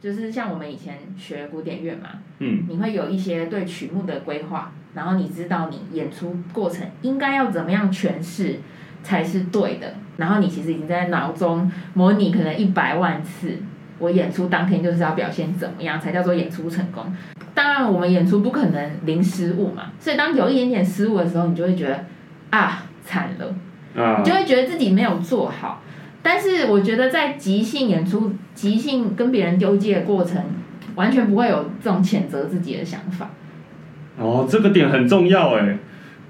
[0.00, 8.60] 就是像我们以前学古典乐嘛，嗯，你会有一些对曲目的规划，然后你知道你演出过程应该要怎么样诠释
[9.02, 13.58] 才是对的，然后你其实已经在脑中模拟可能一百万次，
[13.98, 17.04] 我演出当天就是要表现怎么样才叫做演出成功。
[17.52, 22.04] 当然，我们演出不可能零失误嘛，所以当有一点点失误的时候，你就会觉得
[22.50, 23.52] 啊惨了。
[24.00, 25.82] 啊你就会觉得自己没有做好。
[26.22, 30.42] 但是我觉得在即兴演出、即兴跟别人丢接的过程，
[30.94, 33.30] 完全不会有这种谴责自己的想法。
[34.18, 35.78] 哦，这个点很重要哎，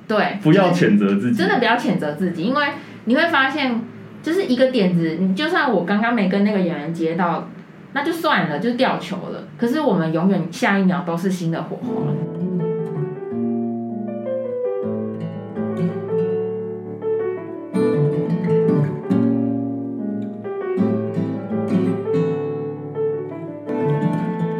[0.07, 2.67] 对，不要就是谴责自己，真的不要谴责自己，因为
[3.07, 3.81] 你会发现，
[4.23, 7.49] 就是一个点子，你就算我刚刚没跟那个演员接到，
[7.95, 9.49] 那就算了，就掉球了。
[9.57, 12.13] 可是我们永远下一秒都是新的火花。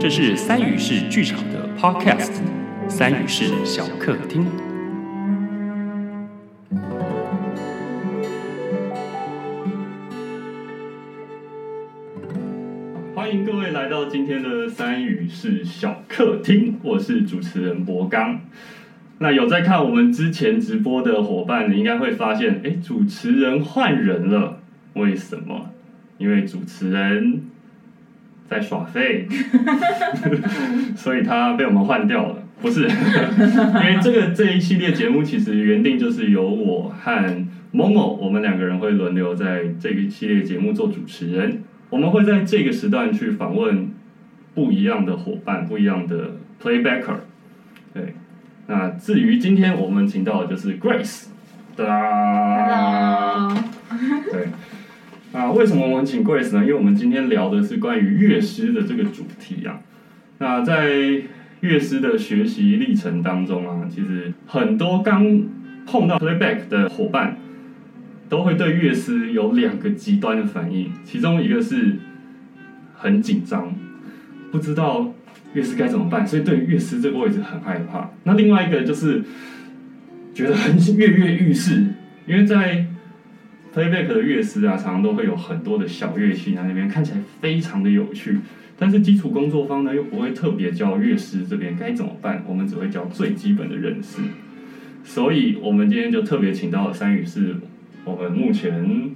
[0.09, 2.41] 这是三语式剧场的 Podcast，
[2.89, 4.47] 三语式小客厅。
[13.15, 18.41] 欢迎各位来到今天的三语是小客厅，我是主持人博刚。
[19.19, 24.59] 那有在看我们之前直播的伙伴，你应该会发现，哎，主持人换人了，
[24.95, 25.69] 为什么？
[26.17, 27.43] 因为主持人
[28.49, 29.27] 在耍废，
[30.97, 32.37] 所以他被我们换掉了。
[32.61, 41.63] 不是， 因为这个这一系列节目其实原定就是由我和某某我们两个人会轮流在这个系列节目做主持人。
[41.91, 43.91] 我们会在这个时段去访问
[44.55, 47.21] 不一样的伙伴，不一样的 playbacker。
[47.95, 48.15] 对，
[48.67, 51.27] 那至于今天我们请到的就是 Grace，
[51.77, 53.57] 哒啦 Hello，
[54.33, 54.49] 对，
[55.33, 56.63] 啊，为什么我们请 Grace 呢？
[56.63, 59.81] 因为我们今天聊的是关于乐师的这个主题啊。
[60.39, 61.23] 那在
[61.61, 65.43] 乐师的学习历程当中啊，其实很多刚
[65.87, 67.37] 碰到 playback 的伙伴，
[68.29, 71.97] 都会对乐师有两个极端的反应，其中一个是
[72.95, 73.75] 很紧张，
[74.51, 75.13] 不知道
[75.53, 78.11] 乐师该怎么办，所以对乐师这个位置很害怕。
[78.25, 79.23] 那另外一个就是
[80.33, 81.85] 觉得很跃跃欲试，
[82.27, 82.87] 因为在
[83.75, 88.39] playback 的乐师啊，常常都会有很多的小乐器在那边，看起来非常的有趣。
[88.79, 94.19] 但是基础工作方呢，又不会特别教乐师这边该怎么办，我们只会教最基本的认识。
[95.05, 97.57] 所以，我们今天就特别请到了三宇是
[98.05, 99.11] 我们目前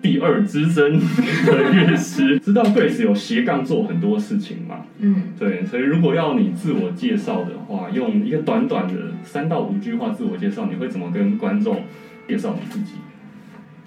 [0.00, 0.98] 第二资深
[1.44, 4.86] 的乐师，知道 Grace 有斜杠做很多事情嘛？
[5.00, 11.82] 嗯，对，所以如果要你自我介绍的话，用一个短短的三到五句话自我介绍，你会怎么跟观众
[12.26, 12.92] 介绍你自己？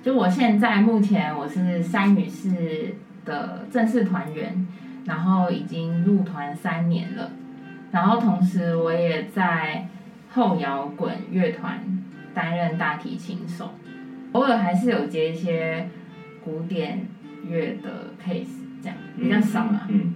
[0.02, 4.66] 就我现在目前我是三女士的正式团员，
[5.06, 7.32] 然后已经入团三年了，
[7.92, 9.88] 然后同时我也在
[10.32, 11.80] 后摇滚乐团
[12.34, 13.76] 担任大提琴手，
[14.32, 15.88] 偶尔还是有接一些
[16.44, 17.06] 古典
[17.48, 18.48] 乐的 case，
[18.82, 19.82] 这样比较少嘛。
[19.88, 20.16] 嗯，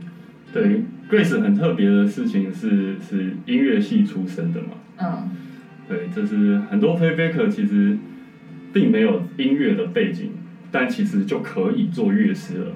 [0.52, 4.70] 对，Grace 很特别的事情是是音乐系出身的嘛？
[4.98, 5.30] 嗯
[5.88, 7.96] 对，就是很多 playbacker 其实
[8.76, 10.34] 并没有音乐的背景，
[10.70, 12.74] 但其实就可以做乐师了。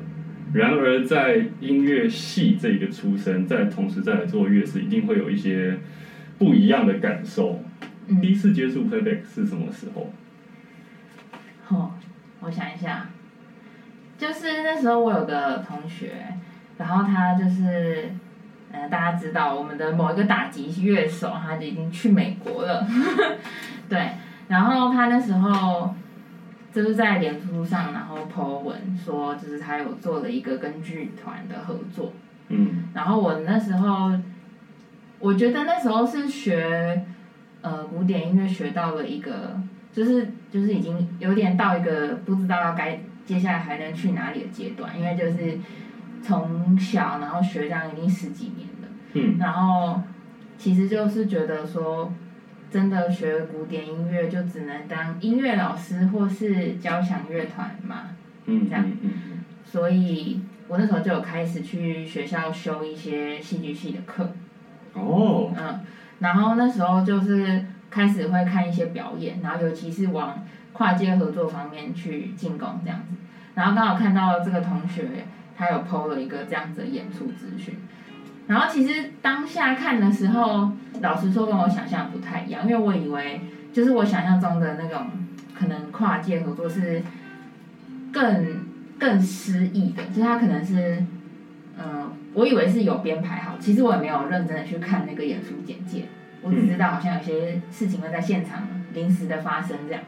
[0.54, 5.78] 然而，在音乐系这个出身，在同时再来做乐师，一定会有一些
[6.38, 7.62] 不一样的感受。
[8.08, 10.14] 第嗯，一次接触 playback 是什么时候？
[11.68, 11.92] 哦，
[12.40, 13.10] 我想一下，
[14.18, 16.14] 就是那时候我有个同学，
[16.78, 18.10] 然后他就是，
[18.72, 22.88] 呃，大家知道我们的某一个打击乐手，他就已经去美国了，
[23.90, 24.12] 对，
[24.50, 25.94] 然后他那时候
[26.74, 32.12] 就是在脸书上，然后 po 文说，就是他有做了一个跟剧团的合作，
[32.48, 32.90] 嗯。
[32.96, 34.12] 然后我那时候，
[35.20, 37.06] 我觉得那时候是学
[37.62, 39.62] 呃古典音乐学到了一个，
[39.94, 45.60] 就是就是已经有点到一个不知道要该接下来还能去哪里的阶段，因为就是
[46.24, 49.38] 从小然后学这样已经十几年了，嗯。
[49.38, 50.02] 然后
[50.58, 52.12] 其实就是觉得说。
[52.72, 58.86] 真的学古典音乐就只能当音乐老师或是交响乐团嘛，嗯这样。
[58.86, 59.12] 嗯嗯
[59.66, 64.32] 所以我那时候就有开始去学校修一些戏剧系的课，
[64.96, 65.80] 嗯哦，嗯，
[66.20, 70.44] 然后那时候就是开始会看一些表演，然后尤其是往
[70.74, 73.16] 跨界合作方面去进攻这样子，
[73.54, 75.26] 然后刚好看到这个同学
[75.56, 77.76] 他有 PO 了一个这样子的演出资讯，
[78.50, 83.42] 然后其实当下看的时候，老实说跟我想象不太一样，因为我以为
[83.72, 85.06] 就是我想象中的那种
[85.54, 87.04] 可能跨界合作是
[88.12, 88.66] 更
[88.98, 91.06] 更诗意的，就是他可能是
[91.78, 96.06] 嗯，我以为是有编排好，其实我也没有认真的去看那个演出简介，
[96.42, 100.02] 我只知道好像有些事情会在现场临时的发生这样，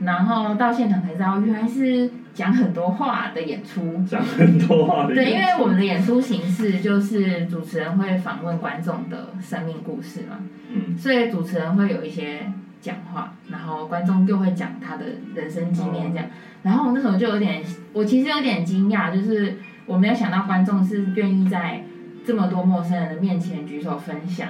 [0.00, 4.04] 然后到现场才知道原来是讲很多话的演出。
[4.06, 5.30] 讲很多话的演出。
[5.30, 10.38] 对，因为我们的演出形式就是主持人会访问观众的生命故事嘛，
[10.70, 16.26] 嗯所以主持人会有一些讲话，然后观众就会讲他的人生经验这样。
[16.62, 19.56] 然后我那时候就有点，我其实有点惊讶，就是
[19.86, 21.84] 我没有想到观众是愿意在
[22.26, 24.48] 这么多陌生人的面前举手分享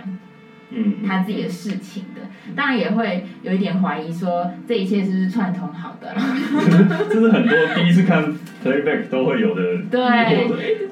[0.74, 2.20] 嗯，他自己的事情的。
[2.54, 6.14] 当然也会有一点怀疑说这一切是不是串通好的。
[7.08, 8.22] 这是很多第一次看
[8.64, 10.44] playback 都会有的疑对哎，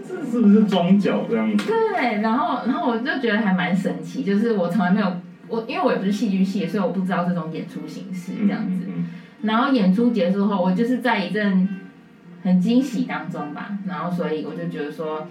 [0.06, 1.66] 这是不是装脚这样子？
[1.66, 5.06] 对，然后然后我就觉得还蛮神奇，就是我从来没有
[5.48, 8.84] 我因为我也不是戏剧系，所以我不知道这种演出形式这样子。
[8.88, 9.06] 嗯
[9.42, 11.68] 然后演出结束后，我就是在一阵
[12.44, 15.26] 很惊喜当中吧，然后所以我就觉得说，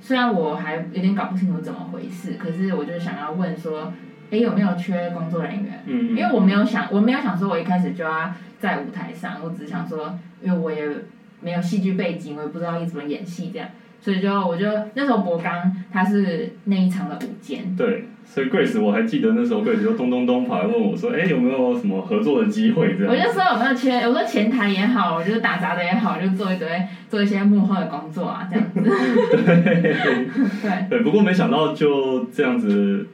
[0.00, 3.92] 虽然我还有点搞不清楚怎么回事，可是我就想要问说，
[4.30, 5.82] 哎，有没有缺工作人员？
[5.86, 10.88] 嗯，因为我没有想，我没有想说我一开始就要在舞台上，我只是想说，因为我也
[11.40, 13.68] 没有戏剧背景，我也不知道该怎么演戏这样，
[14.00, 23.12] 所以就我就那时候博刚他是那一场的舞监，对，所以 Grace 我还记得那时候 Grace 就咚咚咚跑来问我说，哎，有没有什么合作的机会这样？
[23.12, 26.68] 我就说有没有前，我说前台也好，我就是打杂的也好，就做一堆
[27.08, 28.80] 做一些幕后的工作啊，这样子。
[30.62, 33.08] 对， 对，不过没想到就这样子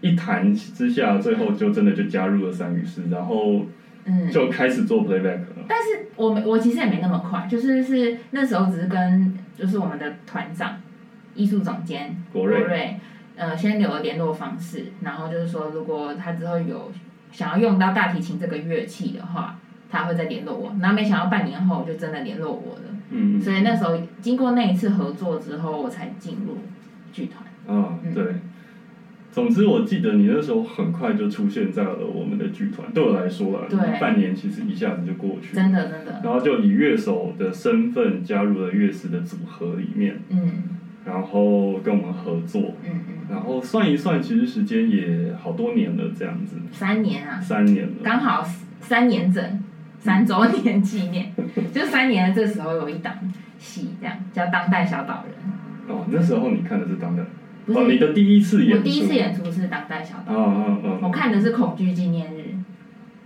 [0.00, 3.66] 一谈之下，最后就真的就加入了三语师，然后
[4.06, 4.30] 嗯。
[4.30, 5.66] 就开始做 playback 了。
[5.68, 10.80] 但是我没我其实也没那么快，就是是那时候只是跟就是我们的团长、
[11.34, 12.96] 艺术总监国瑞瑞，
[13.42, 16.92] 呃，先留了联络方式，然后就是说如果他之后有
[17.32, 19.58] 想要用到大提琴这个乐器的话，
[19.90, 20.72] 他会再联络我。
[20.80, 26.58] 然后没想到半年后就真的联络我了，嗯，所以那时候经过那一次合作之后，我才进入
[27.12, 27.76] 剧团。
[27.76, 28.24] 啊，嗯对。
[29.32, 32.92] 总之，我记得你那时候很快就出现在了我们的剧团。
[32.92, 40.64] 对我来说啊，对半年其实一下子就过去了，真的真的，然后就以乐手的身份加入了乐师的组合里面，嗯
[41.06, 47.92] 然后跟我们合作，嗯嗯，然后算一算，其实时间也好多年了，这样子，三年啊，三年了。
[48.02, 48.46] 刚好
[48.80, 49.62] 三年整，
[49.98, 51.32] 三周年纪念，
[51.72, 53.14] 就三年的这时候有一档
[53.58, 55.96] 戏，这样叫《当代小岛人。
[55.96, 57.22] 哦，那时候你看的是当代，》，
[57.66, 60.98] 不哦，你的第一次演出，我第一次演出是《当代小岛啊人》，啊啊！
[61.02, 62.54] 我看的是恐惧纪念日，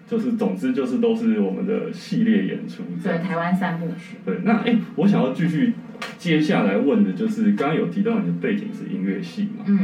[0.07, 4.17] 就是总之就是都是我们的系列演出这对，台湾三部曲。
[4.25, 5.75] 对，那哎、我想要继续
[6.19, 9.65] 接下来问的就是，刚刚有提到你的背景是音乐系嘛？
[9.67, 9.79] 嗯，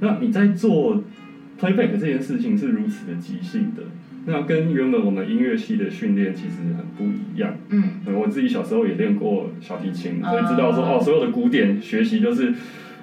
[0.00, 1.02] 那你在做
[1.60, 3.82] playback 这件事情是如此的即兴的，
[4.26, 7.54] 那跟原本我们音乐系的训练其实很不一样。
[7.70, 12.52] 嗯，呃我自己小时候也练过小提琴，所以知道说哦哦，所有的古典学习就是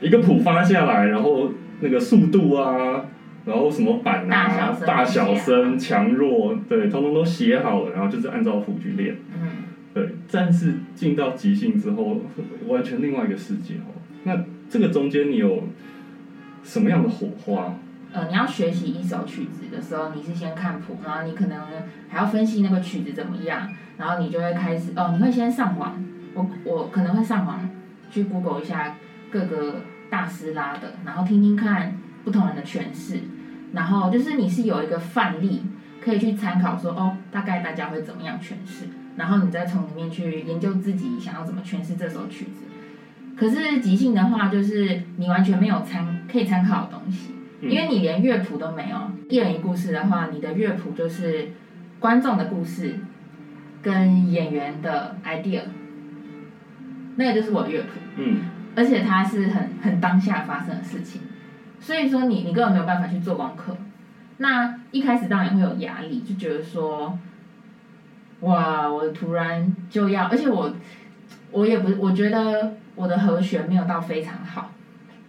[0.01, 1.51] 一个谱发下来，然后
[1.81, 3.05] 那个速度啊，
[3.45, 9.15] 然后什么板啊大小声、大小声、强弱，对，通通都写好了，然后就是按照谱去练。
[9.33, 9.49] 嗯，
[9.95, 12.19] 对，但是进到即兴之后，
[12.67, 13.95] 完全另外一个世界哦。
[14.25, 15.63] 那这个中间你有
[16.63, 17.73] 什么样的火花？
[18.11, 21.57] 呃，你要学习一首曲子的时候，你是先看谱，然后你可能
[22.09, 26.03] 还要分析那个曲子怎么样，然后你就会开始哦，你会先上网，
[26.33, 27.69] 我我可能会上网
[28.11, 28.97] 去 Google 一下
[29.31, 33.21] 各个大师拉的，然后听听看不同人的诠释，
[33.71, 35.61] 然后就是你是有一个范例
[36.01, 42.65] 可以去参考说哦，大概大家会怎么样诠释，然后你再从里面去研究自己想要怎么诠释这首曲子。
[43.37, 47.31] 可是即兴的话，就是你完全没有参可以参考的东西。
[47.61, 48.97] 嗯因为你连乐谱都没有，
[49.29, 51.49] 一人一故事的话，你的乐谱就是
[51.99, 52.99] 观众的故事
[53.81, 55.61] 跟演员的 idea，
[57.15, 58.41] 那个就是我的乐谱，嗯
[58.75, 61.21] 而且它是很很当下发生的事情，
[61.79, 63.75] 所以说你你根本没有办法去做功课。
[64.37, 67.17] 那一开始当然会有压力，就觉得说，
[68.45, 70.73] 哇，我突然就要，而且我
[71.51, 74.71] 我也不是，我觉得我的和弦没有到非常好。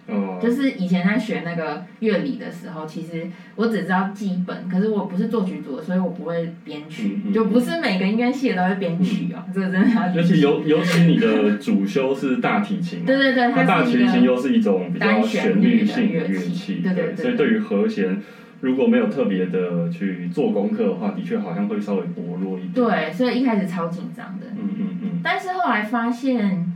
[0.08, 18.22] 哦，就是以前在学那个乐理的时候，其实我只知道基本，可是我不是作曲组的，所以我不会编曲，嗯嗯就不是每个音乐系的都会编曲哦，这个真的要尤其尤尤其你的主修是大提琴，对对对，它大提琴又是一种比较旋律性的乐器，对对所以对于和弦
[18.66, 26.74] 如果没有特别的去做功课的话，的确好像会稍微薄弱一点。，对，所以一开始超紧张的，嗯嗯嗯，但是后来发现，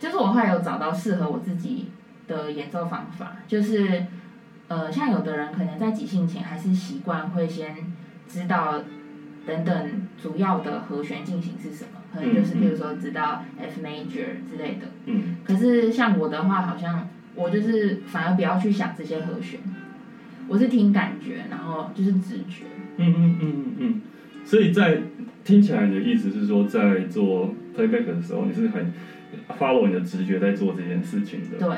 [0.00, 1.90] 就是我后来有找到适合我自己
[2.26, 4.06] 的演奏方法，就是
[4.66, 7.76] 呃，像有的人可能在即兴前还是习惯会先
[8.26, 8.80] 知道
[9.46, 14.88] 等等主要的和弦进行是什么，可能就是比如说知道 F major 之类的。
[15.06, 15.36] 嗯。
[15.44, 19.60] 可是像我的话，好像我就是反而不要去想这些和弦，
[20.48, 22.64] 我是听感觉，然后就是直觉。
[22.96, 24.00] 嗯嗯嗯嗯嗯，
[24.44, 25.02] 所以在
[25.44, 28.92] 听起来你的意思是说，在做 playback 的时候，你是很
[29.58, 31.58] follow 你的直觉在做这件事情的。
[31.58, 31.76] 对，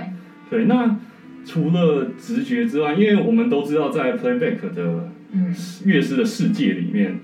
[0.49, 0.99] 对，那
[1.45, 7.19] 除了直觉之外，因为我们都知道在 playback 的嗯乐师的世界里面，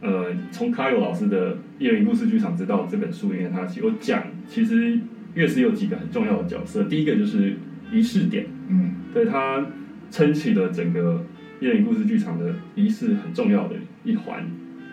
[0.00, 4.98] 呃，从卡友老师的《一人一故事剧场之道》这本书里面，他有讲，其实
[5.34, 6.84] 乐师有几个很重要的角色。
[6.84, 7.54] 第一个就是
[7.92, 9.66] 仪式点，嗯对他
[10.12, 11.24] 撑起了整个
[11.58, 14.46] 一人一故事剧场的仪式很重要的一环。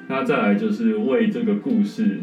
[0.07, 2.21] 那再来就是为这个故事，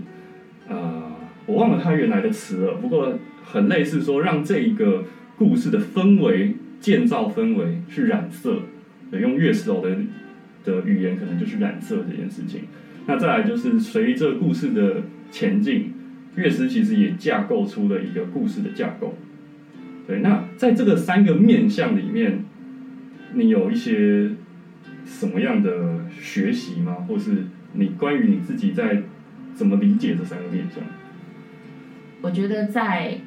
[0.67, 1.13] 呃，
[1.47, 5.05] 我忘了它原来的词了，不过很类似说让这一个
[5.37, 8.63] 故事的氛围建造氛围去染色，
[9.13, 9.97] 用乐手的
[10.65, 12.63] 的语言可能就是染色这件事情。
[13.07, 15.93] 那再来就是随着故事的前进，
[16.35, 19.15] 乐师其实也架构出了一个故事的架构。
[20.09, 22.45] 对，那在这个三个面向里面，
[23.35, 24.31] 你有一些
[25.05, 27.07] 什么样的学习吗？
[27.09, 29.03] 或是你关于你自己在
[29.55, 30.83] 怎么理解这三个面向？
[32.23, 33.19] 我觉得在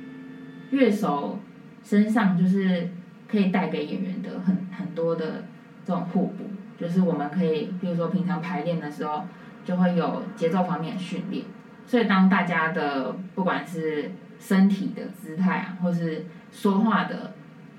[0.72, 1.40] 乐手
[1.84, 2.90] 身上，就是
[3.28, 5.46] 可以带给演员的很很多的
[5.86, 9.26] 这种互补，就是我们可以，比如说平常排练的时候，
[9.64, 11.46] 就会有节奏方面的训练，
[11.86, 17.34] 所以当大家的不管是身体的姿态啊，或是说话的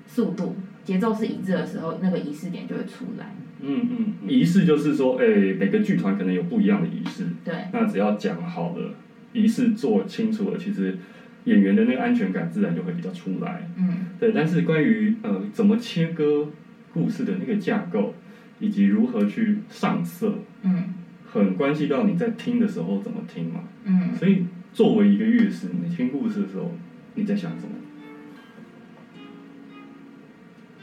[0.07, 3.35] 速度、节奏是一致的时候，那个仪式点就会出来。
[3.63, 5.25] 嗯嗯，仪式就是说，哎、
[5.59, 8.95] 每个剧团可能有不一样的仪式，对，那只要讲好了，
[9.33, 10.97] 仪式做清楚了，其实
[11.43, 13.69] 演员的那个安全感自然就会比较出来。
[13.77, 16.47] 嗯对，但是关于呃怎么切割
[16.91, 18.15] 故事的那个架构，
[18.59, 20.95] 以及如何去上色，嗯
[21.31, 23.61] 很关系到你在听的时候怎么听嘛。
[23.85, 26.71] 嗯，所以作为一个乐师，你听故事的时候，
[27.13, 27.73] 你在想什么？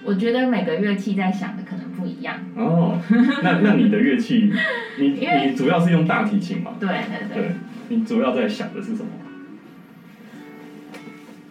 [0.05, 2.37] 我觉得每个乐器在想的可能不一样。
[2.57, 2.99] 哦，
[3.43, 4.53] 那那你的乐器，
[4.99, 6.73] 你 你主要是用大提琴嘛？
[6.81, 7.43] 对对对。
[7.43, 7.57] 对，
[7.89, 9.09] 你主要在想的是什么？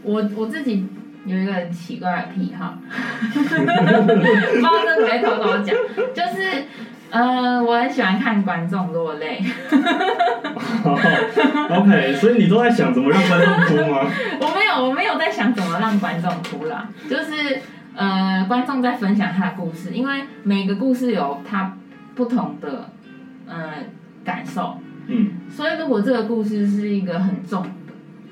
[0.03, 0.85] 我我自己
[1.25, 2.77] 有一个很奇怪的癖好，
[3.33, 5.75] 不知道这可以偷偷讲，
[6.15, 6.63] 就是
[7.09, 9.43] 呃，我很喜欢看观众落泪。
[11.69, 13.99] OK，所以你都在想怎么让观众哭吗？
[14.39, 17.61] 我没有我没有在想怎么让观众哭啦，就是
[17.97, 21.75] 呃，观众在分享他的故事，因为每个故事有他
[22.13, 22.91] 不同的
[23.47, 23.73] 呃
[24.23, 24.77] 感受，
[25.07, 25.31] 嗯。
[25.49, 27.69] 所以如果这个故事是一个很重的、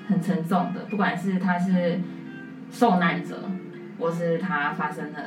[0.08, 2.00] 很沉重的，不管是他是
[2.72, 3.50] 受难者，
[4.00, 5.20] 或是他发生了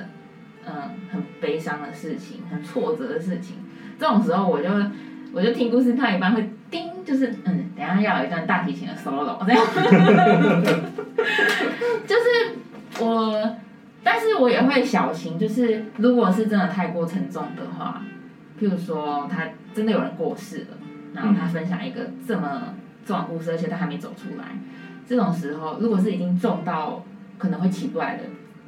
[0.71, 0.75] 嗯、
[1.11, 3.57] 很悲伤的事情、很挫折的事情，
[3.99, 4.69] 这种时候我就
[5.33, 9.65] 我就听故事看一半会叮，就是嗯，等下要有一段大提琴的 solo 这样，
[12.07, 13.57] 就是我，
[14.03, 18.05] 但是我也会小心，就是如果是真的太过沉重的话，
[18.61, 20.79] 譬如说他真的有人过世了。
[21.15, 22.75] 然后他分享一个这么
[23.05, 24.45] 重的故事，而且他还没走出来，
[25.07, 27.03] 这种时候，如果是已经重到
[27.39, 28.25] 可能会起不来的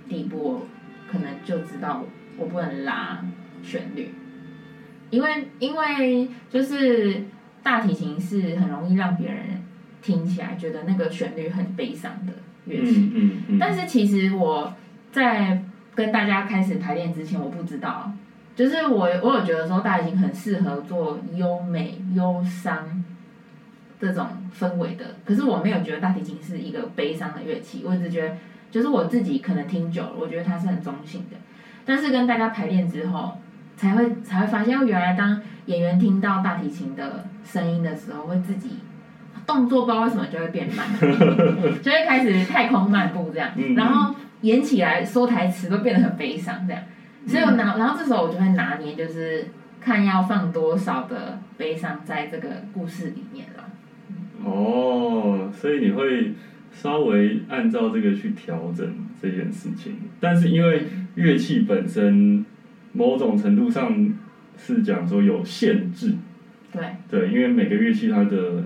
[0.09, 0.63] 地步，
[1.09, 2.03] 可能就知道
[2.39, 3.23] 我不能拉
[3.63, 4.15] 旋律，
[5.11, 7.25] 因为因为就是
[7.63, 9.63] 大提琴是很容易让别人
[10.01, 12.33] 听起来觉得那个旋律很悲伤的
[12.65, 14.75] 乐器，嗯嗯嗯，但是其实我
[15.13, 15.63] 在
[15.95, 18.13] 跟大家开始排练之前，我不知道，
[18.55, 23.05] 就是我我有觉得说大提琴很适合做优美、忧伤
[24.01, 24.27] 这种
[24.59, 28.35] 氛围的，可是我没有觉得大提琴是一个悲伤的乐器，我只觉得
[28.71, 31.37] 就是我自己可能听久了，我觉得它是很中性的，
[31.85, 33.39] 但是跟大家排练之后，
[33.77, 38.79] 才会才会发现，哦原来当演员听到大提琴的声音的时候，会自己
[39.47, 40.87] 动作不知道为什么就会变慢，
[41.83, 43.51] 就会开始太空漫步这样。
[43.57, 46.83] 嗯，然后演起来说台词都变得很悲伤这样，
[47.27, 49.47] 所以我拿，然后这时候我就会拿捏，就是
[49.81, 53.71] 看要放多少的悲伤在这个故事里面了。
[54.45, 56.33] 哦，所以你会
[56.73, 58.87] 稍微按照这个去调整
[59.21, 60.85] 这件事情，但是因为
[61.17, 62.45] 乐器本身
[62.93, 64.15] 某种程度上
[64.57, 66.15] 是讲说有限制，
[66.73, 68.65] 对，对，因为每个乐器它的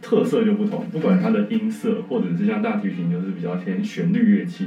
[0.00, 4.66] 特色就不同，不管它的音色，或者是像大提琴就是比较偏旋律乐器，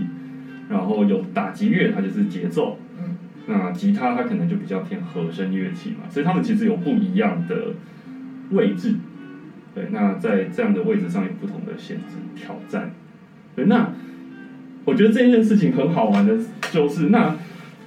[0.70, 7.74] 然后有打击乐它就是节奏，嗯，那吉他它可能就比较偏和声乐器嘛，所以它们其实有不一样的
[8.52, 8.96] 位置，
[9.74, 12.92] 对，那在这样的位置上有不同的限制挑战，
[13.56, 13.94] 对，那
[14.86, 16.38] 我觉得这件事情很好玩的
[16.72, 17.36] 就是，那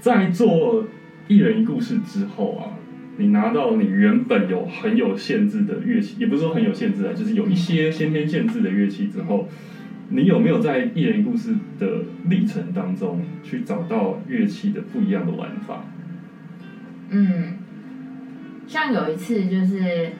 [0.00, 0.84] 在做
[1.28, 2.74] 一人一故事之后啊，
[3.16, 9.48] 你拿到你原本有很有限制的乐器，也不是说很有限制啊，就是有一些先天限制的乐器之后，
[10.14, 11.86] 你有没有在艺人故事的
[12.26, 15.84] 历程当中去找到乐器的不一样的玩法？
[17.08, 17.56] 嗯，
[18.66, 20.12] 像有一次就是，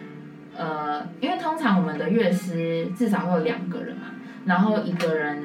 [0.56, 4.14] 呃，因为通常我们的乐师至少会有两个人嘛，
[4.46, 5.38] 然后一个人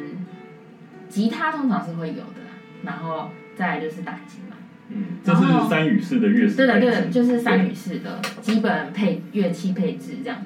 [1.09, 4.55] 吉他通常是会有的啦，然后再来就是打击嘛。
[4.89, 10.39] 嗯，这是三语式的乐师对的，对的，就是三语式的基本配乐器配置这样。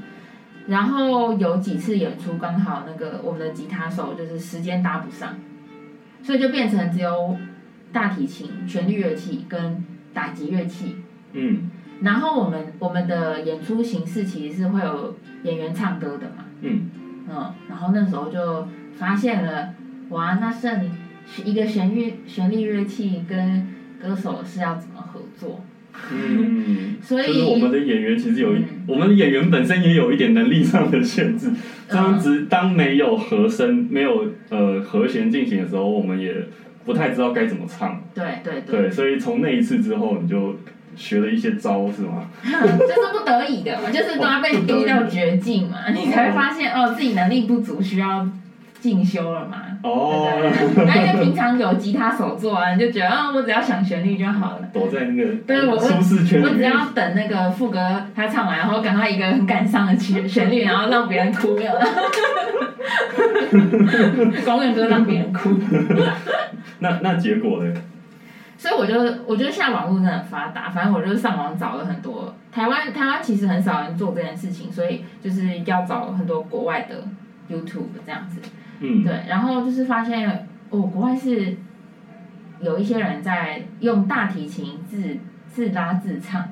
[0.67, 5.35] 然后有几次演出刚好那个我们的吉他手就是时间搭不上，
[6.23, 7.37] 所以就变成只有
[7.91, 10.97] 大提琴、旋律乐器跟打击乐器。
[11.33, 11.69] 嗯
[12.01, 16.89] 然后我们我们的演出形式其实是会有演员唱歌的嘛，嗯，
[17.29, 19.75] 嗯，然后那时候就发现了，
[20.09, 20.89] 哇，那剩
[21.45, 23.67] 一个旋律旋律乐器跟
[24.01, 25.63] 歌手是要怎么合作？
[26.13, 31.49] 嗯， 所以就是我们的演员其实有一，嗯我们的演员本身也有一点能力上的限制。
[31.87, 36.33] 这样子，当没有和声、没有呃和弦进行的时候，我们也
[36.85, 38.01] 不太知道该怎么唱。
[38.15, 40.57] 对对对，对，所以从那一次之后，你就
[40.95, 42.29] 学了一些招，是吗？
[42.43, 48.27] 就是不得已的嘛，就是都要被 逼到绝境嘛，你才会发现哦自己能力不足，需要
[48.79, 49.70] 进修了嘛。
[49.83, 50.29] 哦，
[50.75, 54.69] 对，那因为平常有吉他手做啊，你就觉得啊，我只要想旋律就好了。
[54.73, 56.61] 躲在那个对我舒适圈我只。
[56.61, 57.79] 要等那个副歌
[58.15, 61.81] 他唱完，然后赶快一个很感伤的旋旋律，然后让别人哭，没有了。
[64.45, 65.49] 公园歌让别人哭，
[66.79, 67.73] 那那结果呢？
[68.57, 68.93] 所以我就
[69.25, 77.03] 我觉得现在网络真的很发达，反正我就上网找了很多台湾台湾其实很少人做这件事情，所以就是要找很多国外的
[77.49, 78.39] YouTube 这样子。
[78.81, 81.55] 嗯，对，然后就是发现哦，国外是
[82.59, 86.49] 有一些人在用大提琴自自拉自唱，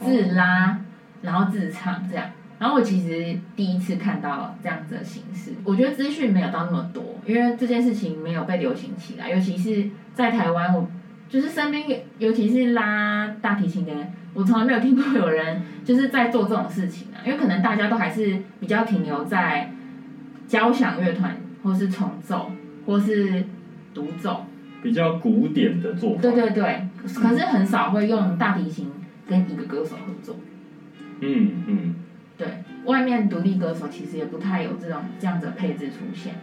[0.00, 0.80] 自拉
[1.22, 2.26] 然后自唱这样。
[2.58, 10.86] 然后我其实第一次看到这样子的形式，我觉得资讯没有到那么多，因为这件事情没有被流行起来，尤其是在台湾，我
[11.28, 19.72] 就是身边有，尤其是拉大提琴的人，我从来没有听过有人就是在做这种事情啊，因为可能大家都还是比较停留在
[20.50, 22.50] 交响乐团，或是重奏，
[22.84, 23.44] 或是
[23.94, 24.44] 独奏，
[24.82, 26.20] 比较古典的做法。
[26.20, 28.90] 对对对，可是很少会用大提琴
[29.28, 30.34] 跟一个歌手合作。
[31.20, 31.94] 嗯嗯，
[32.36, 36.34] 对，外面独立歌手其实也不太有这种这样子的配置出现，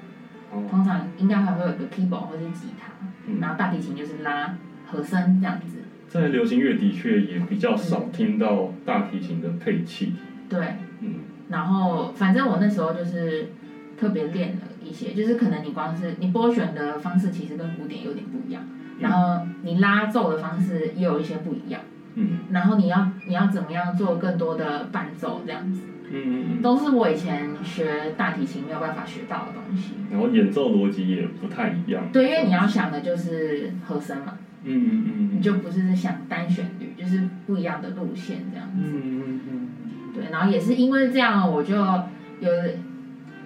[0.53, 2.93] 哦，通常应该还会有一个 keyboard 或是吉他，
[3.27, 3.41] 嗯。
[3.41, 4.55] 然后大提琴就是拉
[4.89, 5.79] 和声这样子。
[6.07, 10.13] 在流行乐的确也比较少听到大提琴的配器。
[10.47, 11.15] 对，嗯。
[11.49, 13.49] 然后反正我那时候就是
[13.99, 18.63] 特别练了一些，就是可能你光是你拨弦的方式其实跟古典有点不一样，
[18.99, 21.81] 然后你拉奏的方式也有一些不一样，
[22.15, 25.81] 嗯然后你要你要怎么样做更多的伴奏这样子，
[26.11, 29.93] 嗯嗯嗯，都是我以前学大提琴没有办法学到的东西。
[30.09, 32.07] 然后演奏逻辑也不太一样。
[32.13, 38.77] 对，因为你要想的就是和声嘛，嗯嗯嗯你就不是想单旋律，就是不一样的路线这样子。
[38.77, 39.67] 嗯嗯嗯
[40.15, 42.49] 对，然后也是因为这样，我就有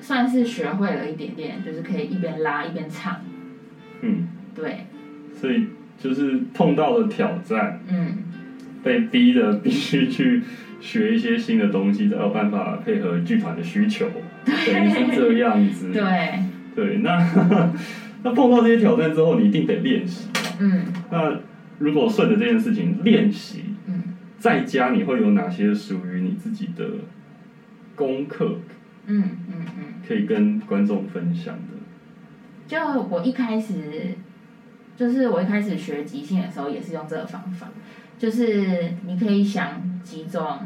[0.01, 3.21] 算是学会了一点点，就是可以一边拉一边唱。
[4.01, 4.87] 嗯，对，
[5.33, 8.17] 所以就是碰到了挑战，嗯，
[8.83, 10.41] 被逼的必须去
[10.81, 14.07] 学一些新的东西，才有办法配合剧团的需求，
[14.45, 15.93] 等于是这样子。
[15.93, 16.43] 对，
[16.75, 17.17] 对，那
[18.23, 20.29] 那碰到这些挑战之后，你一定得练习。
[20.59, 20.85] 嗯。
[21.11, 21.39] 那
[21.79, 24.03] 如果顺着这件事情练习，嗯。
[24.39, 26.83] 在家你会有哪些属于你自己的
[27.95, 28.55] 功课
[29.13, 31.78] 嗯嗯嗯，可以跟观众分享的？
[32.67, 34.15] 就我一开始，
[34.95, 37.67] 就是我一开始学即兴的时候，也是用这个方法，
[38.17, 40.60] 就是你可以想几种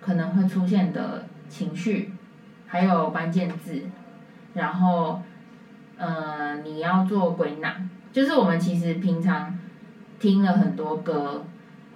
[0.00, 2.10] 可能会出现的情绪，
[2.66, 3.82] 还有关键字，
[4.54, 5.22] 然后，
[5.96, 7.76] 呃，你要做归纳。
[8.12, 9.56] 就是我们其实平常
[10.18, 11.44] 听了很多歌，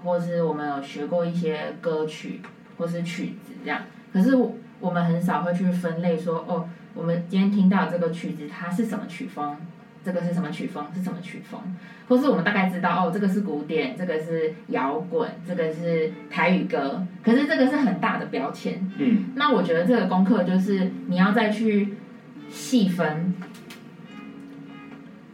[0.05, 2.41] 或是我们有学过一些歌曲
[2.79, 3.83] 或是曲子这样，
[4.13, 4.37] 可是
[4.81, 9.57] 我我们很少会去分类说，哦，我们今天听到这个曲子它是什么曲风，
[10.05, 11.61] 这个是什么曲风，是什么曲风，
[12.07, 18.89] 或是我们大概知道哦，这个是古典，这个是摇滚，这个是台语歌，可是这个是很大的标签。
[18.99, 19.33] 嗯。
[19.35, 21.95] 那我觉得这个功课就是你要再去
[22.49, 23.35] 细分，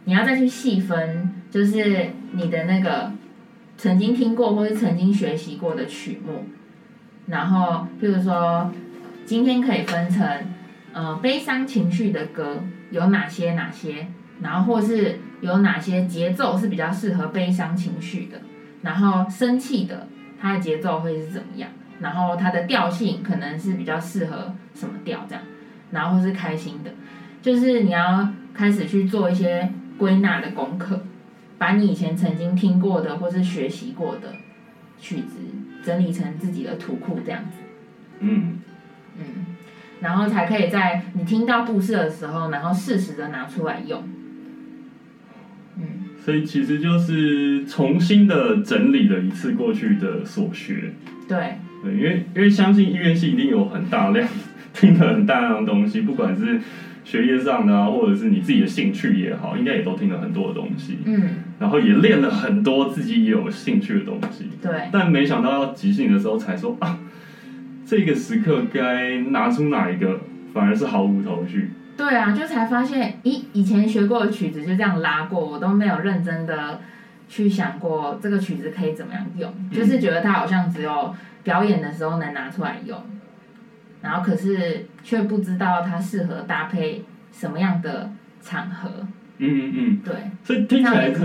[0.05, 3.11] 你要再去细分，就是你的那个
[3.77, 6.45] 曾经听过或是曾经学习过的曲目，
[7.27, 8.71] 然后譬如说
[9.31, 10.27] 今天可以分成
[10.91, 14.07] 呃悲伤情绪的歌有哪些哪些，
[14.41, 18.41] 然后或是有哪些节奏是比较适合悲伤情绪的，
[18.81, 21.69] 然后生气的它的节奏会是怎么样，
[22.01, 25.41] 然后它的调性可能是比较适合什么调这样，
[25.91, 26.91] 然后或是开心的，
[27.41, 31.05] 就是你要开始去做一些归纳的功课，
[31.57, 34.33] 把你以前曾经听过的或是学习过的
[34.99, 35.37] 曲子
[35.81, 37.59] 整理成自己的图库这样子。
[38.19, 38.59] 嗯，嗯，
[40.01, 44.03] 然后才可以在你听到故事的时候，然后适时的拿出来用。
[45.77, 45.83] 嗯，
[46.23, 50.93] 所以其实就是重新的整理了一次过去的所学。
[51.27, 54.27] 对，对，因为因为相信音乐系一定有很大量
[54.73, 56.59] 听了很大量的东西， 不管是
[57.03, 64.49] 学业上的啊，或者是你自己的兴趣也好，应该也都听了很多的东西，嗯，然后也练了很多自己有兴趣的东西。
[64.61, 66.99] 对，但没想到要即兴的时候才说啊，
[67.91, 70.21] 这个时刻该拿出哪一个，
[70.53, 71.71] 反而是毫无头绪。
[71.97, 76.79] 对啊，就才发现，咦，以前学过的曲子就这样拉过，我都没有认真的
[77.27, 82.97] 去想过这个曲子可以怎么样用，就是觉得它好像只有表演的时候能拿出来用，
[84.01, 88.09] 然后可是却不知道它适合搭配什么样的
[88.41, 88.89] 场合。
[89.39, 91.19] 嗯嗯嗯，对，所以听起来是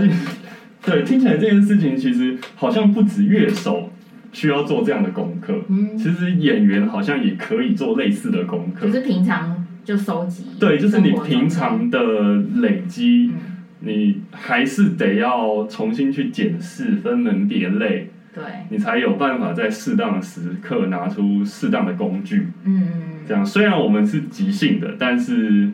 [0.83, 3.89] 对，听起来这件事情其实好像不止乐手
[4.37, 8.85] 需要做这样的功课，嗯，其实演员好像也可以做类似的功课。
[8.85, 8.93] 就。
[8.93, 13.39] 是平常就收集，对，就是你平常的累积，嗯，
[13.79, 22.45] 你还是得要重新去检视、分门别类，对，你才有办法在适当的时刻拿出适当的工具。
[22.63, 22.87] 嗯，
[23.27, 25.71] 这样，虽然我们是即兴的，但是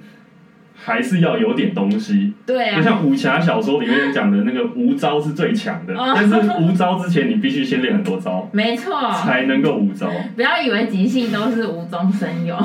[0.75, 2.33] 还是要有点东西。
[2.45, 10.09] 对啊，就像武侠小说里面讲的那个无招是最强的，哦但是无招之前你必须先练很多招， 没错，才能够无招。
[10.35, 12.57] 不要以为即兴都是无中生有，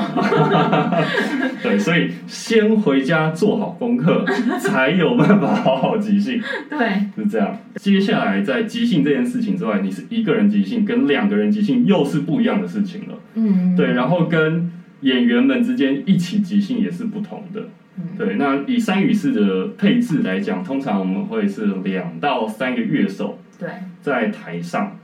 [1.63, 4.25] 对，所以先回家做好功课，
[4.59, 6.79] 才有办法好好即兴，对，
[7.17, 7.57] 是这样。
[7.77, 13.15] 接下来在即兴这件事情之外，你是一个人即兴跟两个人即兴又是不一样的事情了。
[13.35, 14.71] 嗯，对，然后跟
[15.03, 17.63] 演员们之间一起即兴也是不同的。
[17.99, 23.69] 嗯对，那以三与四的配置来讲，通常我们会是两到三个乐手对，
[24.01, 24.97] 在台上。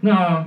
[0.00, 0.46] 那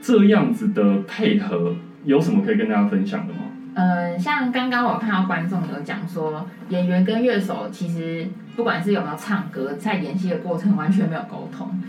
[0.00, 3.40] 这样子的配合有什么可以跟大家分享的吗？
[3.74, 11.80] 呃，像刚刚我看到观众有讲说，演员跟乐手其实不管是有没有唱歌，在演戏的过程完全没有沟通。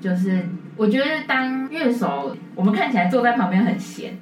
[0.00, 4.16] 就是我觉得当乐手，我们看起来坐在旁边很闲，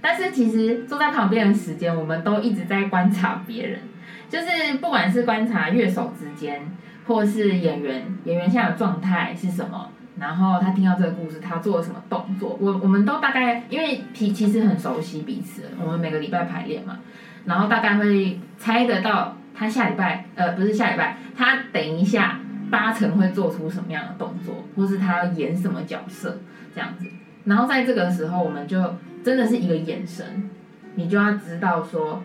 [0.00, 3.80] 但是其实坐在旁边的时间，我们都一直在观察别人，
[4.28, 6.60] 就是不管是观察乐手之间，
[7.06, 16.98] 或是演员演员现在的状态是什么，然后他听到这个故事，他做了什么动作，我我们都大概因为其其实很熟悉彼此，我们每个礼拜排练嘛，
[17.44, 22.38] 然后大概会猜得到他下礼拜呃不是下礼拜，他等一下
[22.70, 26.38] 八成会做出什么样的动作，或是他要演什么角色
[26.74, 27.04] 这样子，
[27.44, 30.50] 然后在这个时候我们就真的是一个眼神，
[30.94, 32.22] 你就要知道说，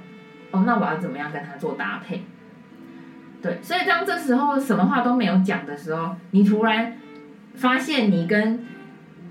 [0.52, 2.24] 哦，那我要怎么样跟他做搭配。
[3.42, 6.98] 对，所以当这时候什么话都没有讲的时候，你突然
[7.56, 8.66] 发现你跟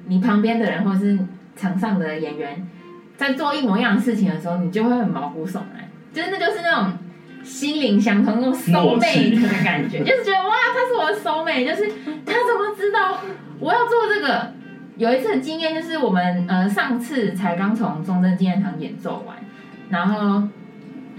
[0.07, 1.18] 你旁边的人或者是
[1.57, 2.68] 场上的演员
[3.16, 6.92] 在做一模一样的事情的时候，你就会很毛骨悚然，就是那就是那种
[7.42, 11.90] 心灵相通、那种 soul mate 的感觉，就是觉得哇，他是我的 soul mate，就是
[12.27, 13.20] 他怎么知道
[13.59, 14.53] 我要做这个？
[14.96, 19.37] 有一次的经验就是我们呃上次才刚从中正纪念堂演奏完，
[19.90, 20.48] 然后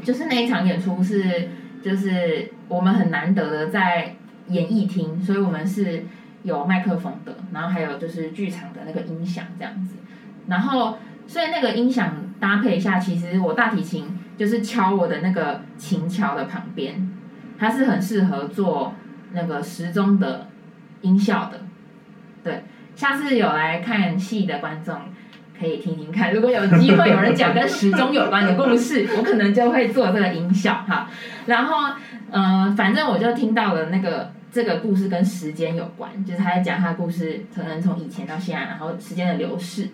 [0.03, 1.49] 就是那一场演出是
[1.81, 4.15] 就是我们很难得的在
[4.47, 6.05] 演艺厅，所以我们是
[6.43, 9.95] 有麦克风的，然后还有就是剧场的那个音响这样子，
[10.47, 17.11] 然后所以那个音响搭配一下，其实我大提琴就是敲我的那个琴桥的旁边，
[17.57, 18.93] 它是很适合做
[19.33, 20.47] 那个时钟的
[21.01, 21.61] 音效的，
[22.43, 22.63] 对，
[22.95, 24.95] 下次有来看戏的观众。
[25.58, 31.10] 可以听听看，如果有机会有人讲跟时钟有关的故事， 我可能就会做这个音效哈。
[31.45, 31.95] 然后，
[32.29, 39.88] 呃，反正我就听到了那个这个故事跟时间有关，就是他在讲他的故事，可能从以前到现在，然后时间的流逝，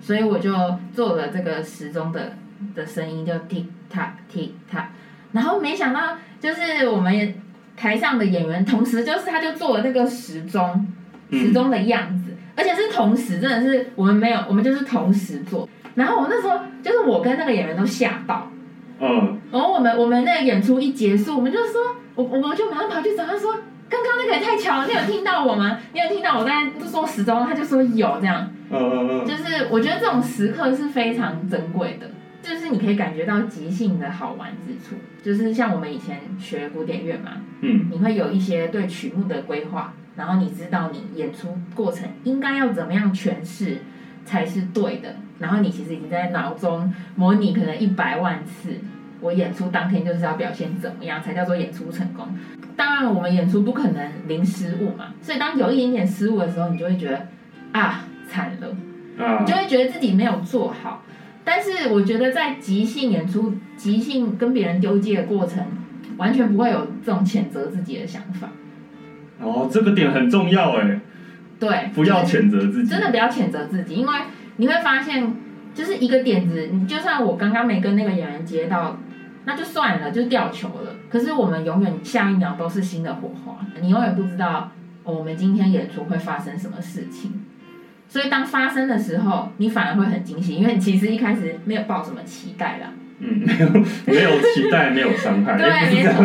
[0.00, 0.54] 所以我就
[0.94, 2.38] 做了这个时钟的
[2.74, 4.86] 的声音，就 tick tock tick tock。
[5.32, 7.34] 然后没想到，就是我们
[7.76, 10.86] 台上的演员，同时就是他就做了那个时钟，
[11.30, 12.23] 时嗯，钟的样子，
[12.56, 15.68] 而且是同时，真的是我们没有，我们就是同时做。
[15.94, 18.50] 然后我那时候就是我跟那个演员都吓到，
[19.00, 21.80] 嗯，然后我们我们那个演出一结束，我们就说，
[22.16, 23.52] 我我们就马上跑去找他说，
[23.88, 25.78] 刚刚那个也太巧了，你有听到我吗？
[25.92, 27.46] 你有听到我在说时钟？
[27.46, 32.10] 他就说有，这样，嗯嗯嗯，就是我觉得这种时刻是非常珍贵的，
[32.42, 37.88] 就是你可以感觉到即兴的好玩之处，就是像我们以前学古典乐嘛，嗯。
[37.90, 43.78] 你会有一些对曲目的规划，然后你知道你演出过程应该要怎么样诠释
[44.24, 48.80] 才是对的，然后你其实已经在脑中模拟可能一百万次，
[49.20, 52.26] 我演出当天就是要表现怎么样才叫做演出成功。
[52.76, 57.26] 当然，我们演出不可能零失误嘛，所以当有一点点失误的时候，你就会觉得
[57.72, 58.76] 啊惨了。
[59.16, 61.02] 你就会觉得自己没有做好。
[61.44, 65.64] 但是我觉得在即兴演出、即兴跟别人丢接的过程，
[66.16, 68.48] 完全不会有这种谴责自己的想法。
[69.44, 71.00] 哦，这个点很重要哎，
[71.60, 74.12] 对，不要就是谴责自己，真的不要谴责自己，因为
[74.56, 75.34] 你会发现，
[75.74, 78.98] 就是一个点子，你就算我刚刚没跟那个演员接到，
[79.44, 80.96] 那就算了，就掉球了。
[81.10, 84.72] 可是我们永远下一秒都是新的火花，你永远不知道、
[85.04, 87.44] 哦我们今天演出会发生什么事情。
[88.08, 92.88] 所以当发生的时候，你反而会很惊喜，因为你其实一开始没有抱什么期待啦。
[93.18, 93.68] 嗯，没有
[94.06, 96.24] 没有期待，没有伤害，对，没，错，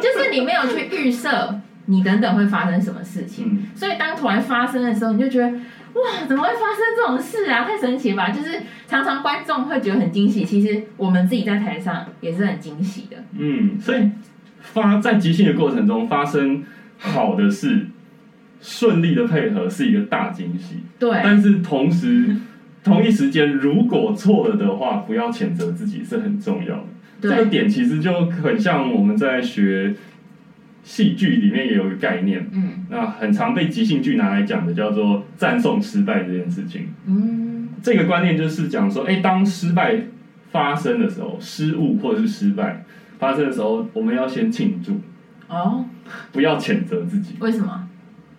[0.00, 3.46] 就是你没有去预设你等等会发生什么事情。
[3.46, 7.64] 嗯所以当突然发生的时候，你就觉得哇，怎么会发生这种事啊？
[7.64, 8.30] 太神奇了吧！
[8.30, 13.16] 就是常常观众会觉得很惊喜，其实我们自己在台上也是很惊喜的。
[13.36, 14.10] 嗯，所以
[14.60, 16.62] 发在即兴的过程中发生
[16.98, 17.88] 好的事，
[18.60, 22.36] 顺利的配合是一个大惊喜，对，但是同时
[22.84, 26.84] 同一时间如果错了的话，不要谴责自己是很重要的。
[27.20, 29.94] 这个对，点其实就很像我们在学
[30.82, 36.88] 戏剧里面也有一个概念，嗯那很常被即兴剧拿来讲的叫做赞颂失败这件事情。
[37.06, 39.96] 嗯，这个观念就是讲说，哎，当失败
[40.50, 42.84] 发生的时候，失误或者是失败
[43.18, 45.00] 发生的时候，我们要先庆祝，
[45.48, 45.84] 哦，
[46.32, 47.88] 不要谴责自己，为什么？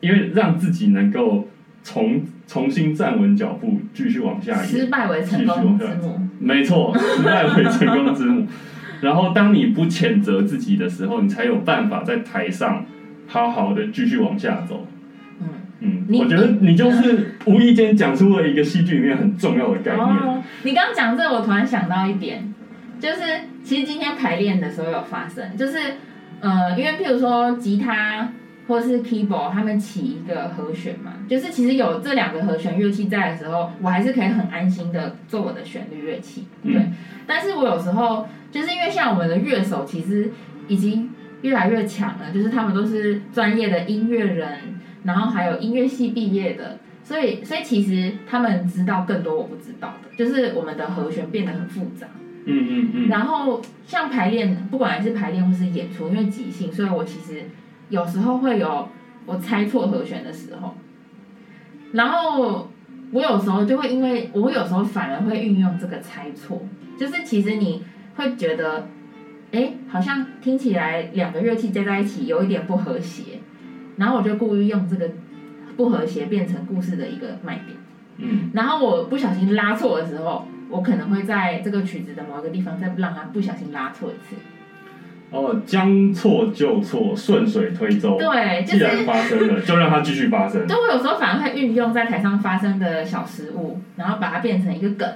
[0.01, 1.47] 因为让自己能够
[1.82, 4.65] 重重新站稳脚步，继续往下演。
[4.65, 6.19] 失败为成功之母。
[6.39, 8.45] 没错，失败为成功之母。
[9.03, 12.85] 然后，当你不谴责自己的时候，你才有办法在台上
[13.27, 14.87] 好好的继续往下走。
[15.41, 15.49] 嗯，
[15.81, 20.07] 嗯，我觉得你就是无意间讲出了一个戏剧里面很重要的概念。
[20.07, 22.53] 哦，你刚刚讲这，我突然想到一点，
[22.99, 23.17] 就是
[23.63, 25.77] 其实今天排练的时候有发生，就是
[26.39, 28.29] 呃，因为譬如说吉他
[28.67, 36.75] 或是 keyboard，他们起一个和弦嘛，就是其实有这两个和弦乐器在的时候，我还是可以很安心的做我的旋律乐器，对。
[36.75, 36.93] 嗯
[37.25, 40.31] 但是我有时候就是因为像我们的乐手，其实
[40.67, 41.09] 已经
[41.41, 52.05] 越来越强了，就是他们都是专业的音乐人，然后还有音乐系毕业的，所以所以其实他们知道更多我不知道的，就是我们的和弦变得很复杂。
[52.45, 57.45] 嗯嗯嗯，然后像排练，不管是排练或是演出，因为即兴，所以我其实
[57.89, 58.89] 有时候会有
[59.25, 60.75] 我猜错和弦的时候，
[61.93, 62.69] 然后
[63.11, 66.61] 我有时候就会因为我有时候反而会运用这个猜错，
[66.99, 67.81] 就是其实你
[68.15, 68.88] 会觉得，
[69.52, 73.39] 哎，好像听起来两个乐器接在一起有一点不和谐，
[73.97, 75.10] 然后我就故意用这个
[75.76, 77.78] 不和谐变成故事的一个卖点。
[78.17, 84.36] 嗯然后我不小心拉错的时候，我可能会在这个曲子的某一个地方再让它不小心拉错一次。
[85.32, 88.19] 哦，将错就错，顺水推舟。
[88.19, 90.67] 对，就既然是发生了，就让它继续发生。
[90.67, 95.10] 就我有时候反而会运用在台上发生的小失误，然后把它变成一个梗。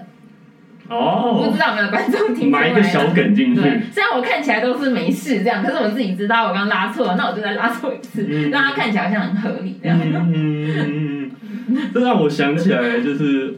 [0.87, 2.61] 不哦知，道有没有观众听出来？
[2.61, 3.61] 埋一个小梗进去。
[3.61, 8.49] 对，虽然我看起来都是没事这样，可是我自己知道我刚刚拉错了，那我就再拉错一次，嗯。
[8.49, 9.99] 让它看起来好像很合理这样。
[10.33, 11.31] 嗯
[11.93, 13.55] 这让我想起来，就是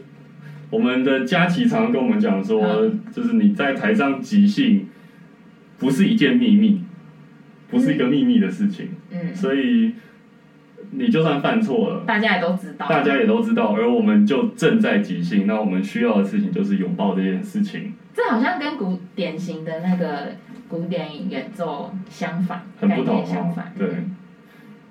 [0.70, 4.88] 我们的佳琪常常跟我们讲说，就是你在台上即兴，
[5.78, 6.82] 不是一件秘密，
[7.70, 9.92] 不是一个秘密的事情，嗯，所以
[10.92, 12.04] 你就算犯错了。
[12.06, 12.86] 大家也都知道。
[12.88, 20.32] 大家也都知道，而我们就正在即兴，那我们需要的事情就是拥抱这件事情，这好像跟古典型的那个
[20.68, 23.72] 古典演奏相反，概很不同相反。。
[23.78, 23.88] 对，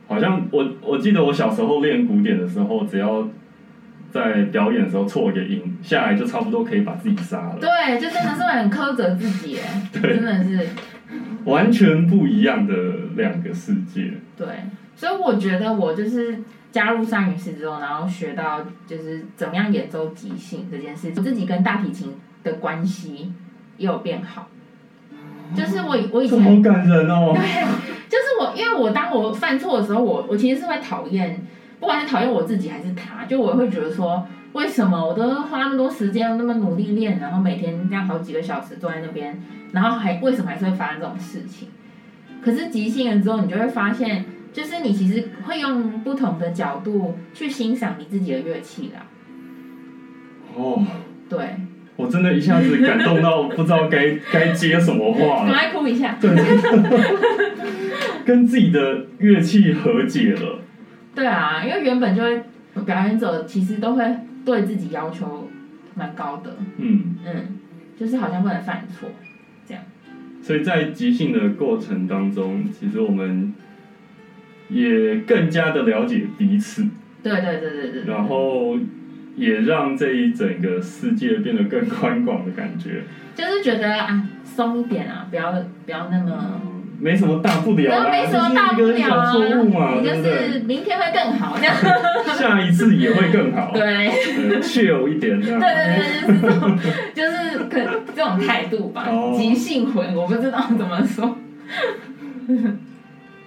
[0.07, 3.27] 好像我我记得我小时候练古典的时候，只要
[4.11, 9.57] 在表演的时候错一个音，下来就差不多可以把自己杀了，对，就真的是会很苛责自己，
[9.91, 10.69] 真的是
[11.45, 12.73] 完全不一样的
[13.15, 14.13] 两个世界。
[14.37, 14.47] 对。
[14.99, 16.37] 所以我觉得我就是
[16.73, 23.31] 加入三云室之后，然后学到就是怎么样演奏即兴这件事，我自己跟大提琴的关系
[23.77, 24.49] 也有变好。
[25.55, 27.31] 就是我我以前这好感人哦！
[27.33, 27.41] 对，
[28.11, 31.41] 就是我，因为我当我犯错的时候，我我其实是会讨厌，
[31.79, 41.69] 不管是讨厌我自己还是他，就我会觉得说，为什么我都花那么多时间，那么努力练，然后每天这样好几个小时坐在那边，然后还为什么还是会发生这种事情？
[42.43, 49.05] 可是即兴了之后，你就会发现，就是你其实会用不同的角度去欣赏你自己的乐器啦。
[50.55, 50.83] 哦，
[51.29, 51.55] 对，
[51.95, 56.17] 我真的一下子感动到不知道该该接什么话了，赶快哭一下。
[56.19, 56.29] 对，
[58.25, 60.59] 跟自己的乐器和解了。
[61.15, 62.41] 对啊，因为原本就会
[62.85, 64.03] 表演者其实都会
[64.45, 65.47] 对自己要求
[65.95, 67.57] 蛮高的，嗯，嗯，
[67.97, 69.09] 就是好像不能犯错
[69.67, 69.83] 这样。
[70.41, 73.53] 所以在即兴的过程当中，其实我们
[74.69, 76.83] 也更加的了解彼此，
[77.21, 78.03] 对对对对对。
[78.07, 78.77] 然后
[79.35, 83.03] 也让这一整个世界变得更宽广的感觉。
[83.35, 85.51] 就是觉得啊，松一点啊，不要
[85.85, 86.61] 不要那么，
[86.99, 89.31] 没什么大不了啊，没什么大不了啊，
[90.01, 90.13] 你就？
[90.23, 91.73] 是明天会更好这样。
[92.37, 93.81] 下一次也会更好，对。
[93.81, 95.59] 对，chill 一点这样。
[95.59, 95.85] 对对
[96.27, 96.77] 对，就是这种，
[97.15, 97.79] 就是可
[98.13, 101.37] 这种态度吧哦，即兴魂，我不知道怎么说，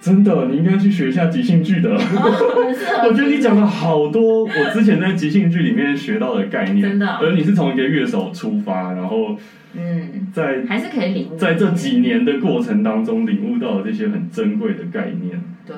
[0.02, 1.94] 真的，你应该去学一下即兴剧的。
[1.94, 9.36] 我觉得你讲了好多我之前在即兴剧里面学到的概念，真的哦而你是从一个乐手出发，然后
[9.74, 11.36] 嗯，在还是可以领悟。
[11.36, 15.40] 在这几年的过程当中领悟到了这些很珍贵的概念。
[15.64, 15.76] 对，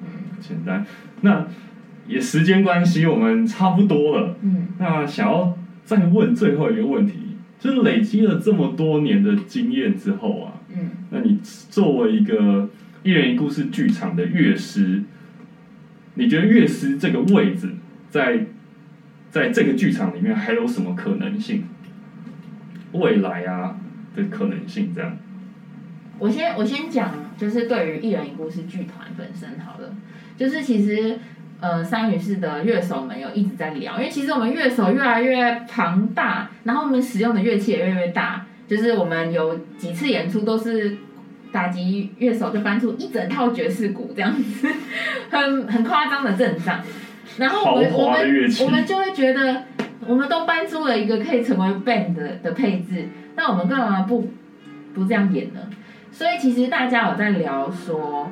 [0.00, 0.08] 嗯
[0.40, 0.84] 简单，
[1.20, 1.46] 那
[2.08, 4.36] 也时间关系，我们差不多了。
[4.40, 7.23] 嗯那想要再问最后一个问题，
[7.64, 12.68] 就是累积了这么多年的经验之后啊，嗯，那你作为一个
[13.02, 15.02] 一人一故事剧场的乐师，
[16.12, 17.70] 你觉得乐师这个位置
[18.10, 18.48] 在
[19.30, 21.64] 在这个剧场里面还有什么可能性？
[22.92, 23.80] 未来啊
[24.14, 25.16] 的可能性，这样。
[26.18, 29.96] 我先我先讲，就是对于一人一故事剧团本身好了，
[30.36, 31.18] 就是其实
[31.64, 40.98] 呃三女士的乐手们有一直在聊，因为其实我们乐手越来越庞大，然后我们使用的乐器也越来越大，就是我们有几次演出都是
[41.50, 44.68] 打击乐手就搬出一整套爵士鼓这样子，
[45.30, 46.80] 很很夸张的阵仗，
[47.38, 48.20] 然后我们我们
[48.60, 49.62] 我们就会觉得。
[50.06, 54.30] 我们都搬出了一个可以成为 band 的的配置，那我们干嘛不
[54.92, 55.60] 不这样演呢？
[56.12, 58.30] 所以其实大家有在聊说，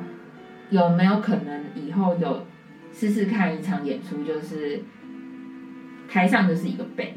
[0.69, 2.45] 有没有可能以后有
[2.93, 4.81] 试试看一场演出，就是
[6.07, 7.15] 台上就是一个 band，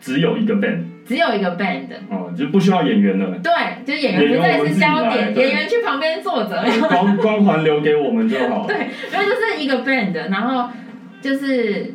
[0.00, 3.52] 只有一个 band 只有一个 band，哦，就不需要演员了，对，
[3.84, 8.64] 就是演员不再是焦点，演员去旁边坐着，光光环留给我们就好。
[8.68, 10.72] 对，因为就是一个 band，然后
[11.20, 11.92] 就是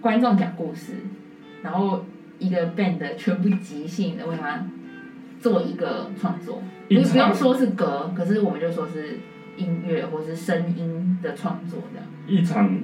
[0.00, 0.94] 观众讲故事，
[1.62, 2.06] 然后
[2.38, 4.66] 一个 band 全部即兴的为他
[5.40, 9.18] 做一个创作，你不不用说是歌，可是我们就说是
[9.56, 12.06] 音乐或是声音的创作这样。
[12.26, 12.78] 一场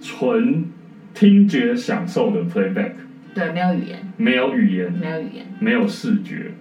[0.00, 0.64] 纯
[1.12, 2.92] 听觉享受的 playback，
[3.34, 6.52] 对，没有语言，没有语言，没有语言，没有视觉。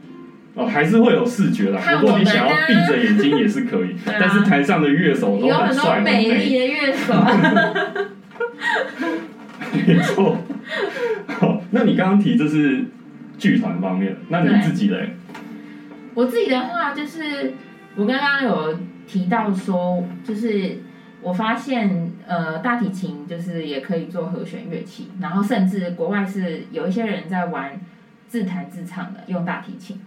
[0.55, 1.79] 哦，还是会有视觉啦。
[2.01, 7.13] 如果你想要闭着眼睛也是可以， 啊但是台上的乐手都有很帅很美丽，的乐手。
[9.87, 10.37] 没错。
[11.27, 12.83] 好， 那你刚刚提这是
[13.37, 15.11] 剧团方面，那你自己嘞？
[16.15, 17.53] 我自己的话就是，
[17.95, 18.77] 我刚刚有
[19.09, 20.77] 提到说，就是
[21.23, 27.81] 我发现呃大提琴就是也可以做和弦乐器，然后甚至国外是有一些人在玩
[28.27, 29.99] 自弹自唱的用大提琴，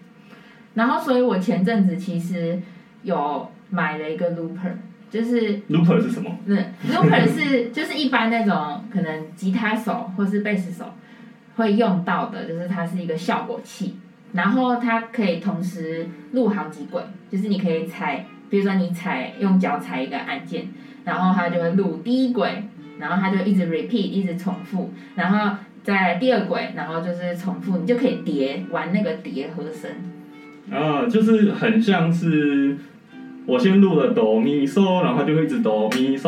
[0.75, 2.63] 然后所以我前阵子其实
[3.03, 4.75] 有买了一个 looper，
[5.11, 5.61] 就是。
[5.69, 6.31] Looper 是什么？
[6.47, 10.85] 嗯，looper 是就是一般那种可能吉他手或是贝斯手
[11.57, 13.97] 会用到的，就是它是一个效果器，
[14.33, 20.69] 然后它可以同时录好几轨，就是你可以踩，比如说你踩用脚踩一个按键，
[21.05, 22.65] 然后它就会录第一轨，
[22.99, 29.91] 然后它就一直 repeat 一直重复，然后在第二轨，然后就是重复，你就可以叠玩那个叠和声。
[30.71, 32.77] 啊，就是很像是
[33.47, 36.25] 我先录了哆咪嗦，然后它就会一直哆咪嗦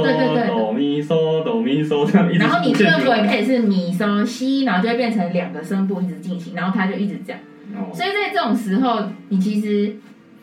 [0.49, 3.29] 哆咪嗦哆咪嗦这样一直然后你无第二轨。
[3.29, 7.41] 可以是咪嗦西，然后就会变成两个声部一直进行，然后它就一直这样。
[7.75, 9.95] 哦，所以在这种时候，你其实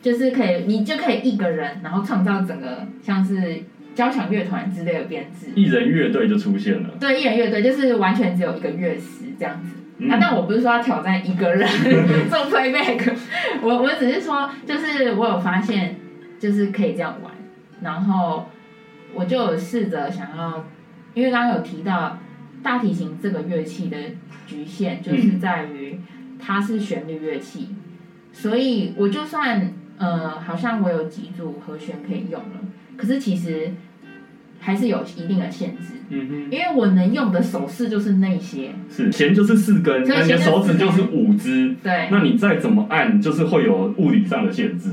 [0.02, 3.62] 就是可以，你就可以一个人，然后创造整个像是
[3.94, 5.52] 交响乐团之类的编制。
[5.54, 6.90] 一人乐队就出现了。
[7.00, 9.76] 对，一人乐队就是完全只有一个乐师这样子。
[9.98, 11.68] 嗯啊，但我不是说要挑战一个人
[12.28, 13.14] 做 playback，
[13.62, 15.96] 我我只是说，就是我有发现，
[16.40, 17.32] 就是可以这样玩，
[17.82, 18.50] 然后
[19.14, 20.66] 我就有试着想要，
[21.14, 22.18] 因为刚刚有提到
[22.62, 23.96] 大提琴这个乐器的
[24.46, 26.00] 局限，就是在于
[26.40, 27.68] 它是旋律乐器，
[28.32, 32.60] 所以我就算呃，好像我有几组和弦可以用了，
[32.96, 33.70] 可是其实
[34.60, 35.94] 还是有一定的限制。
[36.08, 42.08] 嗯因为我能用的手势就是那些，是弦就是四根，对那你的手指就是五只，对。
[42.10, 44.90] 那你再怎么按，就是会有物理上的限制。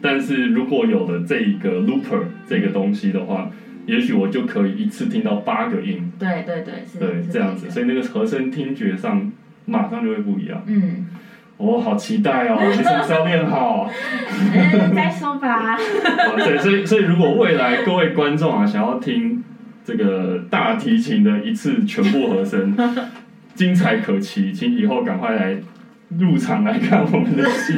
[0.00, 3.50] 但是如果有了这一个 looper 这个东西的话，
[3.84, 9.30] 也许我就可以一次听到八个音，对对对，是对，是这样子，所以那个和声听觉上
[9.66, 10.62] 马上就会不一样。
[10.66, 11.06] 嗯，
[11.58, 12.56] 我、好期待哦！
[12.64, 13.90] 你什么时候练好？
[14.54, 15.74] 嗯，再说吧。
[15.74, 19.42] 哦 对，所以所以如果未来各位观众啊，想要听
[19.84, 22.76] 这个大提琴的一次全部和声，
[23.54, 25.56] 精彩可期，请以后赶快来
[26.16, 27.74] 入场来看我们的戏。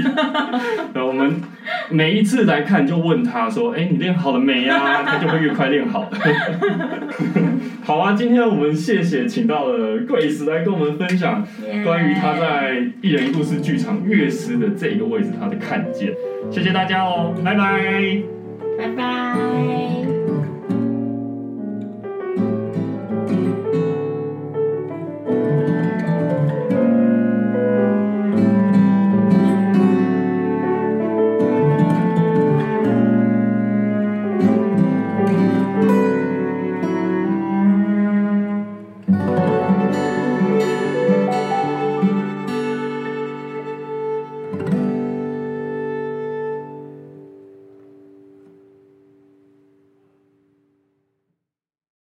[0.94, 1.40] 呃，我们
[1.88, 6.16] 每一次来看就问他说：“哎，你练好了没呀？” 他就会越快练好的。
[7.82, 11.44] 好啊，今天我们谢谢请到了 Grace 来跟我们分享
[11.84, 16.12] 关于他在艺人故事剧场乐师的这个位置他的看见。
[16.50, 18.22] 谢谢大家哦，拜拜。
[18.78, 20.19] 拜拜。